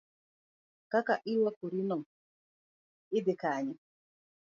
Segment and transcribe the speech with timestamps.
[0.91, 1.97] Kaka irwakorino
[3.11, 3.75] ni dhi kanye.